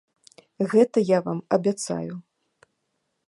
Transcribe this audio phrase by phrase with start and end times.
[0.71, 2.13] Гэта я вам абяцаю.